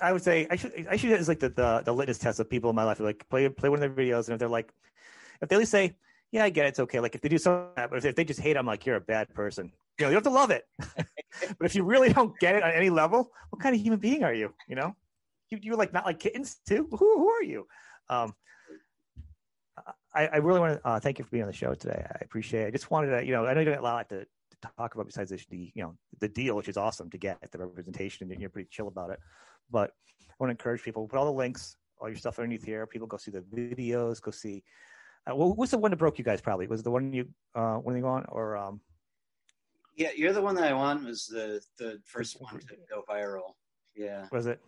[0.00, 2.48] I would say I should I should it's like the, the the litmus test of
[2.48, 3.00] people in my life.
[3.00, 4.72] Like play play one of their videos, and if they're like,
[5.42, 5.96] if they at least say,
[6.32, 7.00] yeah, I get it, it's okay.
[7.00, 9.32] Like if they do something, but if they just hate, I'm like, you're a bad
[9.34, 9.72] person.
[9.98, 10.64] You know, you have to love it.
[10.78, 14.24] but if you really don't get it on any level, what kind of human being
[14.24, 14.52] are you?
[14.68, 14.94] You know
[15.50, 16.88] you, you're like not like kittens too.
[16.90, 17.66] Who, who are you?
[18.08, 18.34] Um,
[20.14, 22.04] I, I really want to uh, thank you for being on the show today.
[22.08, 22.66] I appreciate it.
[22.68, 24.70] I just wanted to, you know, I know you don't have a lot to, to
[24.78, 27.58] talk about besides the, the, you know, the deal, which is awesome to get the
[27.58, 29.20] representation and you're pretty chill about it.
[29.70, 29.90] But
[30.22, 32.86] I want to encourage people, put all the links, all your stuff underneath here.
[32.86, 34.62] People go see the videos, go see.
[35.26, 36.40] Uh, what's the one that broke you guys?
[36.40, 38.80] Probably was the one you uh, when you go on or um.
[39.96, 43.54] Yeah, you're the one that I want was the the first one to go viral.
[43.94, 44.26] Yeah.
[44.30, 44.60] Was it?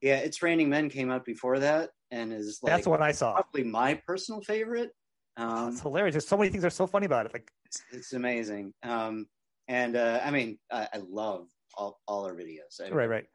[0.00, 3.34] Yeah, It's Raining Men came out before that and is like that's what I saw.
[3.34, 4.90] Probably my personal favorite.
[5.36, 6.14] Um, it's hilarious.
[6.14, 7.32] There's so many things that are so funny about it.
[7.32, 8.72] Like it's, it's amazing.
[8.82, 9.26] Um,
[9.68, 12.80] and uh, I mean, I, I, love all, all our videos.
[12.84, 13.26] I right, right.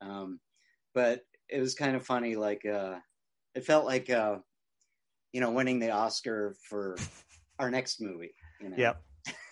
[0.00, 0.40] Um,
[0.94, 2.36] but it was kind of funny.
[2.36, 2.96] Like uh,
[3.54, 4.36] it felt like uh,
[5.32, 6.96] you know winning the Oscar for
[7.58, 8.34] our next movie.
[8.60, 8.76] You know?
[8.76, 9.02] Yep.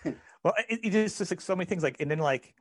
[0.43, 1.83] well, it, just like so many things.
[1.83, 2.53] Like and then like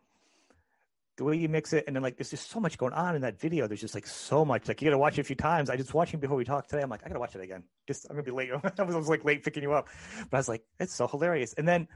[1.17, 3.23] the way you mix it, and then like there's just so much going on in
[3.23, 3.67] that video.
[3.67, 4.69] There's just like so much.
[4.69, 5.69] Like you got to watch it a few times.
[5.69, 6.83] I just watching before we talked today.
[6.83, 7.65] I'm like, I gotta watch it again.
[7.87, 8.51] Just I'm gonna be late.
[8.79, 9.89] I was, I was like late picking you up,
[10.31, 11.55] but I was like, it's so hilarious.
[11.55, 11.89] And then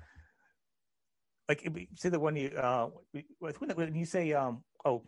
[1.49, 2.89] like say the one you uh
[3.69, 5.03] when you say um oh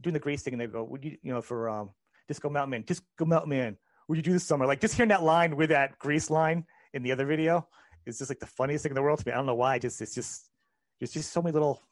[0.00, 1.90] doing the grease thing and they go would you you know for um
[2.28, 3.76] disco mountain man disco mountain man
[4.08, 7.02] would you do this summer like just hearing that line with that grease line in
[7.02, 7.66] the other video
[8.06, 9.78] is just like the funniest thing in the world to me i don't know why
[9.78, 10.50] just it's just
[11.02, 11.82] there's just so many little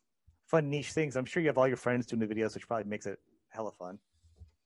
[0.50, 1.16] fun niche things.
[1.16, 3.18] I'm sure you have all your friends doing the videos, which probably makes it
[3.48, 3.98] hella fun.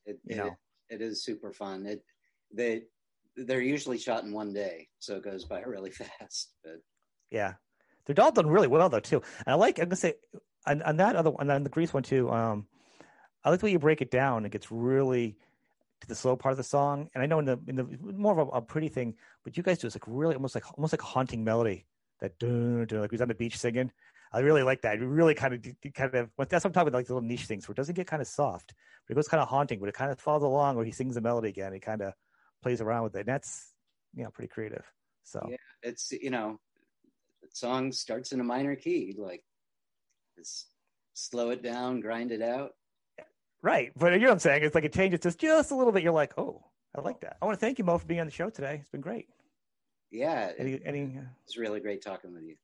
[0.06, 0.56] It, you it, know,
[0.88, 1.86] it is super fun.
[1.86, 2.02] It
[2.52, 2.82] they
[3.36, 6.54] they're usually shot in one day, so it goes by really fast.
[6.64, 6.80] But
[7.30, 7.54] yeah,
[8.06, 9.22] they're all done really well though too.
[9.46, 10.14] And I like I'm gonna say
[10.66, 12.30] on, on that other one, on the Grease one too.
[12.30, 12.66] Um,
[13.44, 14.46] I like the way you break it down.
[14.46, 15.36] It gets really
[16.04, 17.10] to the slow part of the song.
[17.14, 19.62] And I know in the in the more of a, a pretty thing, but you
[19.62, 21.86] guys do is like really almost like almost like a haunting melody
[22.20, 23.90] that dun, dun, like who's on the beach singing.
[24.32, 24.96] I really like that.
[24.98, 25.62] It really kind of
[25.94, 27.94] kind of that's what I'm talking about, like the little niche things where it doesn't
[27.94, 28.74] get kind of soft,
[29.06, 31.14] but it goes kind of haunting, but it kind of follows along where he sings
[31.14, 31.72] the melody again.
[31.72, 32.14] He kind of
[32.62, 33.20] plays around with it.
[33.20, 33.72] And that's
[34.14, 34.84] you know pretty creative.
[35.22, 36.58] So yeah, it's you know,
[37.42, 39.42] the song starts in a minor key, like
[40.36, 40.68] just
[41.14, 42.72] slow it down, grind it out.
[43.64, 44.62] Right, but you know what I'm saying?
[44.62, 46.02] It's like it changes just just a little bit.
[46.02, 46.62] You're like, oh,
[46.94, 47.38] I like that.
[47.40, 48.76] I want to thank you, Mo, for being on the show today.
[48.78, 49.26] It's been great.
[50.10, 52.56] Yeah, any, any, it's really great talking with you.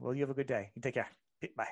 [0.00, 0.72] Well, you have a good day.
[0.74, 1.08] You take care.
[1.56, 1.68] Bye.